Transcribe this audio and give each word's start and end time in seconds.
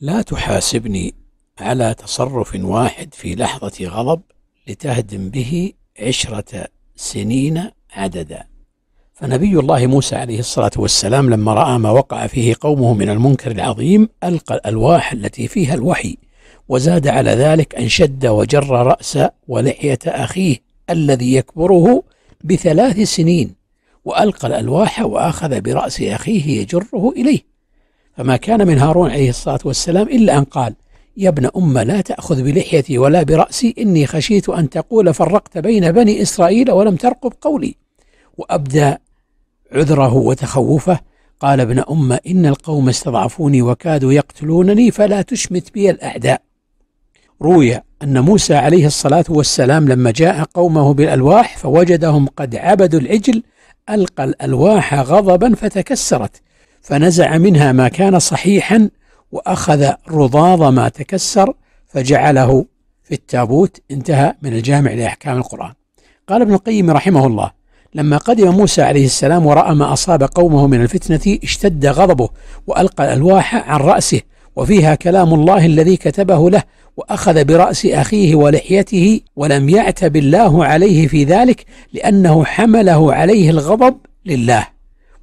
لا 0.00 0.22
تحاسبني 0.22 1.14
على 1.58 1.94
تصرف 1.94 2.54
واحد 2.54 3.14
في 3.14 3.34
لحظة 3.34 3.88
غضب 3.88 4.20
لتهدم 4.68 5.28
به 5.28 5.72
عشرة 6.00 6.66
سنين 6.96 7.70
عددا. 7.92 8.44
فنبي 9.14 9.58
الله 9.58 9.86
موسى 9.86 10.16
عليه 10.16 10.38
الصلاة 10.38 10.70
والسلام 10.76 11.30
لما 11.30 11.54
رأى 11.54 11.78
ما 11.78 11.90
وقع 11.90 12.26
فيه 12.26 12.54
قومه 12.60 12.94
من 12.94 13.08
المنكر 13.08 13.50
العظيم 13.50 14.08
ألقى 14.24 14.54
الألواح 14.54 15.12
التي 15.12 15.48
فيها 15.48 15.74
الوحي 15.74 16.16
وزاد 16.68 17.06
على 17.06 17.30
ذلك 17.30 17.74
أن 17.74 17.88
شد 17.88 18.26
وجر 18.26 18.68
رأس 18.68 19.18
ولحية 19.48 19.98
أخيه 20.06 20.56
الذي 20.90 21.34
يكبره 21.34 22.02
بثلاث 22.44 23.00
سنين 23.00 23.54
وألقى 24.04 24.48
الألواح 24.48 25.00
وأخذ 25.00 25.60
برأس 25.60 26.02
أخيه 26.02 26.60
يجره 26.60 27.12
إليه. 27.16 27.57
فما 28.18 28.36
كان 28.36 28.66
من 28.66 28.78
هارون 28.78 29.10
عليه 29.10 29.30
الصلاة 29.30 29.58
والسلام 29.64 30.08
إلا 30.08 30.38
أن 30.38 30.44
قال 30.44 30.74
يا 31.16 31.28
ابن 31.28 31.50
أم 31.56 31.78
لا 31.78 32.00
تأخذ 32.00 32.42
بلحيتي 32.42 32.98
ولا 32.98 33.22
برأسي 33.22 33.74
إني 33.78 34.06
خشيت 34.06 34.48
أن 34.48 34.70
تقول 34.70 35.14
فرقت 35.14 35.58
بين 35.58 35.92
بني 35.92 36.22
إسرائيل 36.22 36.70
ولم 36.70 36.96
ترقب 36.96 37.32
قولي. 37.40 37.74
وأبدى 38.38 38.94
عذره 39.72 40.14
وتخوفه 40.14 41.00
قال 41.40 41.60
ابن 41.60 41.78
أم 41.78 42.12
إن 42.12 42.46
القوم 42.46 42.88
استضعفوني 42.88 43.62
وكادوا 43.62 44.12
يقتلونني 44.12 44.90
فلا 44.90 45.22
تشمت 45.22 45.74
بي 45.74 45.90
الأعداء. 45.90 46.42
روي 47.42 47.80
أن 48.02 48.20
موسى 48.20 48.54
عليه 48.54 48.86
الصلاة 48.86 49.24
والسلام 49.28 49.88
لما 49.88 50.10
جاء 50.10 50.44
قومه 50.54 50.94
بالألواح 50.94 51.58
فوجدهم 51.58 52.26
قد 52.26 52.56
عبدوا 52.56 53.00
العجل 53.00 53.42
ألقى 53.90 54.24
الألواح 54.24 54.94
غضبا 54.94 55.54
فتكسرت. 55.54 56.42
فنزع 56.82 57.38
منها 57.38 57.72
ما 57.72 57.88
كان 57.88 58.18
صحيحا 58.18 58.90
وأخذ 59.32 59.92
رضاض 60.10 60.62
ما 60.62 60.88
تكسر 60.88 61.54
فجعله 61.86 62.66
في 63.04 63.14
التابوت. 63.14 63.80
انتهى 63.90 64.34
من 64.42 64.52
الجامع 64.52 64.92
لأحكام 64.92 65.36
القرآن. 65.36 65.72
قال 66.28 66.42
ابن 66.42 66.54
القيم 66.54 66.90
رحمه 66.90 67.26
الله 67.26 67.50
لما 67.94 68.16
قدم 68.16 68.50
موسى 68.50 68.82
عليه 68.82 69.04
السلام 69.04 69.46
ورأى 69.46 69.74
ما 69.74 69.92
أصاب 69.92 70.22
قومه 70.22 70.66
من 70.66 70.82
الفتنة 70.82 71.38
اشتد 71.44 71.86
غضبه 71.86 72.28
وألقى 72.66 73.04
الألواح 73.04 73.70
عن 73.70 73.80
رأسه 73.80 74.20
وفيها 74.56 74.94
كلام 74.94 75.34
الله 75.34 75.66
الذي 75.66 75.96
كتبه 75.96 76.50
له 76.50 76.62
وأخذ 76.96 77.44
برأس 77.44 77.86
أخيه 77.86 78.34
ولحيته 78.34 79.20
ولم 79.36 79.68
يعتب 79.68 80.16
الله 80.16 80.64
عليه 80.64 81.08
في 81.08 81.24
ذلك 81.24 81.64
لأنه 81.92 82.44
حمله 82.44 83.14
عليه 83.14 83.50
الغضب 83.50 83.96
لله. 84.26 84.77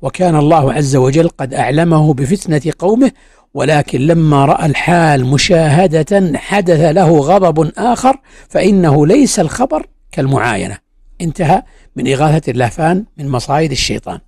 وكان 0.06 0.36
الله 0.36 0.74
عز 0.74 0.96
وجل 0.96 1.30
قد 1.30 1.54
أعلمه 1.54 2.14
بفتنة 2.14 2.74
قومه 2.80 3.12
ولكن 3.54 4.02
لما 4.02 4.46
رأى 4.46 4.66
الحال 4.66 5.26
مشاهدة 5.26 6.38
حدث 6.38 6.80
له 6.80 7.20
غضب 7.20 7.72
آخر 7.78 8.18
فإنه 8.50 9.08
ليس 9.08 9.40
الخبر 9.40 9.86
كالمعاينة. 10.12 10.78
انتهى 11.22 11.64
من 11.96 12.08
إغاثة 12.08 12.52
اللهفان 12.52 13.06
من 13.18 13.30
مصايد 13.30 13.72
الشيطان. 13.72 14.20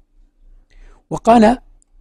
وقال 1.10 1.58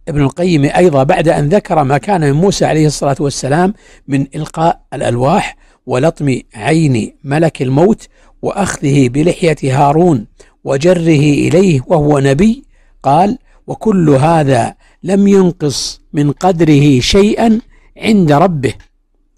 ابن 0.07 0.21
القيم 0.21 0.65
أيضا 0.65 1.03
بعد 1.03 1.27
أن 1.27 1.49
ذكر 1.49 1.83
ما 1.83 1.97
كان 1.97 2.21
من 2.21 2.31
موسى 2.31 2.65
عليه 2.65 2.87
الصلاة 2.87 3.17
والسلام 3.19 3.73
من 4.07 4.27
إلقاء 4.35 4.81
الألواح 4.93 5.57
ولطم 5.85 6.39
عين 6.55 7.13
ملك 7.23 7.61
الموت 7.61 8.07
وأخذه 8.41 9.09
بلحية 9.09 9.57
هارون 9.63 10.27
وجره 10.63 11.19
إليه 11.47 11.81
وهو 11.87 12.19
نبي 12.19 12.63
قال 13.03 13.37
وكل 13.67 14.09
هذا 14.09 14.73
لم 15.03 15.27
ينقص 15.27 16.01
من 16.13 16.31
قدره 16.31 16.99
شيئا 16.99 17.59
عند 17.97 18.31
ربه 18.31 18.73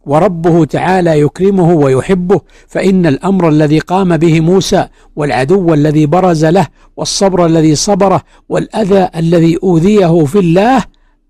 وربه 0.06 0.66
تعالى 0.66 1.20
يكرمه 1.20 1.74
ويحبه 1.74 2.42
فإن 2.68 3.06
الأمر 3.06 3.50
الذي 3.50 3.80
قام 3.80 4.18
به 4.18 4.40
موسى 4.40 4.88
والعدو 5.16 5.74
الذي 5.74 6.06
برز 6.06 6.46
له 6.46 6.68
والصبر 6.98 7.46
الذي 7.46 7.76
صبره 7.76 8.22
والأذى 8.50 9.10
الذي 9.16 9.58
أوذيه 9.64 10.26
في 10.26 10.40
الله 10.40 10.84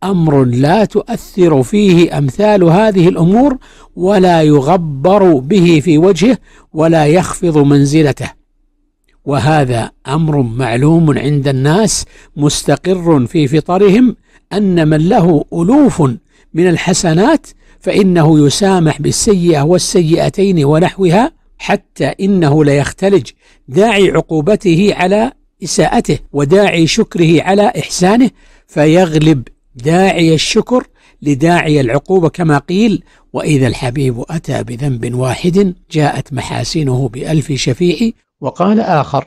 أمر 0.03 0.43
لا 0.43 0.85
تؤثر 0.85 1.63
فيه 1.63 2.17
أمثال 2.17 2.63
هذه 2.63 3.09
الأمور 3.09 3.57
ولا 3.95 4.41
يغبر 4.41 5.33
به 5.33 5.79
في 5.83 5.97
وجهه 5.97 6.37
ولا 6.73 7.05
يخفض 7.05 7.57
منزلته. 7.57 8.38
وهذا 9.25 9.91
أمر 10.07 10.41
معلوم 10.41 11.17
عند 11.17 11.47
الناس 11.47 12.05
مستقر 12.37 13.25
في 13.25 13.47
فطرهم 13.47 14.15
أن 14.53 14.87
من 14.87 15.09
له 15.09 15.45
ألوف 15.53 16.01
من 16.53 16.67
الحسنات 16.67 17.47
فإنه 17.79 18.45
يسامح 18.45 19.01
بالسيئة 19.01 19.61
والسيئتين 19.61 20.65
ونحوها 20.65 21.31
حتى 21.57 22.05
إنه 22.05 22.65
ليختلج 22.65 23.29
داعي 23.67 24.11
عقوبته 24.11 24.93
على 24.95 25.31
إساءته 25.63 26.19
وداعي 26.33 26.87
شكره 26.87 27.41
على 27.41 27.73
إحسانه 27.79 28.29
فيغلب 28.67 29.47
داعي 29.75 30.33
الشكر 30.33 30.87
لداعي 31.21 31.81
العقوبة 31.81 32.29
كما 32.29 32.57
قيل 32.57 33.03
وإذا 33.33 33.67
الحبيب 33.67 34.23
أتى 34.29 34.63
بذنب 34.63 35.15
واحد 35.15 35.73
جاءت 35.91 36.33
محاسنه 36.33 37.09
بألف 37.09 37.51
شفيع 37.51 38.11
وقال 38.41 38.79
آخر 38.79 39.25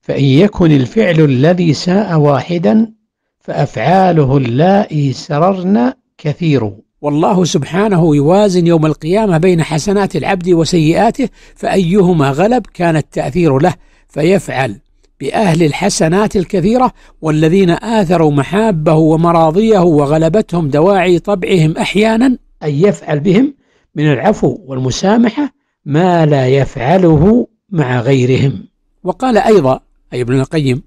فإن 0.00 0.24
يكن 0.24 0.72
الفعل 0.72 1.20
الذي 1.20 1.74
ساء 1.74 2.18
واحدا 2.18 2.92
فأفعاله 3.40 4.36
اللائي 4.36 5.12
سررن 5.12 5.92
كثير. 6.18 6.72
والله 7.00 7.44
سبحانه 7.44 8.16
يوازن 8.16 8.66
يوم 8.66 8.86
القيامة 8.86 9.38
بين 9.38 9.62
حسنات 9.62 10.16
العبد 10.16 10.48
وسيئاته 10.48 11.28
فأيهما 11.56 12.30
غلب 12.30 12.66
كان 12.74 12.96
التأثير 12.96 13.58
له 13.58 13.74
فيفعل 14.08 14.76
بأهل 15.20 15.62
الحسنات 15.62 16.36
الكثيرة 16.36 16.92
والذين 17.22 17.70
آثروا 17.70 18.30
محابه 18.30 18.94
ومراضيه 18.94 19.78
وغلبتهم 19.78 20.68
دواعي 20.68 21.18
طبعهم 21.18 21.76
أحيانا. 21.76 22.26
أن 22.62 22.70
يفعل 22.70 23.20
بهم 23.20 23.54
من 23.94 24.12
العفو 24.12 24.58
والمسامحة 24.66 25.52
ما 25.84 26.26
لا 26.26 26.48
يفعله 26.48 27.46
مع 27.72 28.00
غيرهم. 28.00 28.64
وقال 29.04 29.38
أيضا 29.38 29.80
أي 30.12 30.20
ابن 30.20 30.40
القيم 30.40 30.82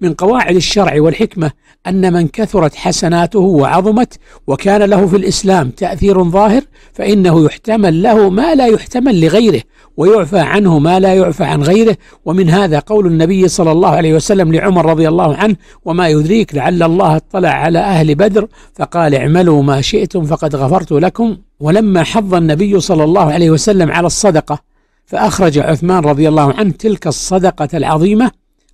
من 0.00 0.14
قواعد 0.14 0.56
الشرع 0.56 1.00
والحكمة 1.00 1.50
أن 1.86 2.12
من 2.12 2.28
كثرت 2.28 2.74
حسناته 2.74 3.38
وعظمت 3.38 4.18
وكان 4.46 4.82
له 4.82 5.06
في 5.06 5.16
الإسلام 5.16 5.70
تأثير 5.70 6.24
ظاهر 6.24 6.62
فإنه 6.92 7.44
يحتمل 7.44 8.02
له 8.02 8.30
ما 8.30 8.54
لا 8.54 8.66
يحتمل 8.66 9.20
لغيره 9.20 9.62
ويعفى 9.96 10.38
عنه 10.38 10.78
ما 10.78 11.00
لا 11.00 11.14
يعفى 11.14 11.44
عن 11.44 11.62
غيره. 11.62 11.96
ومن 12.24 12.50
هذا 12.50 12.78
قول 12.78 13.06
النبي 13.06 13.48
صلى 13.48 13.72
الله 13.72 13.88
عليه 13.88 14.14
وسلم 14.14 14.52
لعمر 14.52 14.86
رضي 14.86 15.08
الله 15.08 15.36
عنه 15.36 15.56
وما 15.84 16.08
يدريك 16.08 16.54
لعل 16.54 16.82
الله 16.82 17.16
اطلع 17.16 17.48
على 17.48 17.78
أهل 17.78 18.14
بدر 18.14 18.48
فقال 18.74 19.14
اعملوا 19.14 19.62
ما 19.62 19.80
شئتم 19.80 20.24
فقد 20.24 20.56
غفرت 20.56 20.92
لكم 20.92 21.36
ولما 21.60 22.02
حض 22.02 22.34
النبي 22.34 22.80
صلى 22.80 23.04
الله 23.04 23.32
عليه 23.32 23.50
وسلم 23.50 23.90
على 23.90 24.06
الصدقة 24.06 24.65
فأخرج 25.06 25.58
عثمان 25.58 26.04
رضي 26.04 26.28
الله 26.28 26.52
عنه 26.54 26.70
تلك 26.70 27.06
الصدقة 27.06 27.68
العظيمة 27.74 28.30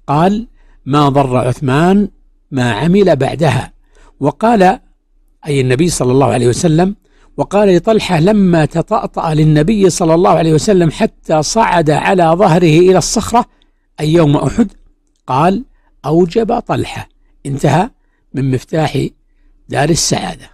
قال 0.07 0.49
ما 0.87 1.09
ضر 1.09 1.37
عثمان 1.37 2.09
ما 2.51 2.73
عمل 2.73 3.17
بعدها. 3.17 3.73
وقال 4.21 4.79
أي 5.47 5.61
النبي 5.61 5.89
صلى 5.89 6.13
الله 6.13 6.27
عليه 6.27 6.49
وسلم 6.49 6.97
وقال 7.37 7.77
لطلحة 7.77 8.21
لما 8.21 8.65
تطأطأ 8.65 9.35
للنبي 9.35 9.91
صلى 9.91 10.15
الله 10.15 10.31
عليه 10.31 10.53
وسلم 10.53 10.91
حتى 10.91 11.43
صعد 11.43 11.91
على 11.91 12.25
ظهره 12.25 12.79
إلى 12.79 12.99
الصخرة 12.99 13.45
أي 14.01 14.13
يوم 14.13 14.37
أحد 14.37 14.73
قال 15.27 15.65
أوجب 16.07 16.59
طلحة 16.59 17.09
انتهى 17.47 17.91
من 18.35 18.51
مفتاح 18.51 19.07
دار 19.69 19.89
السعادة. 19.89 20.51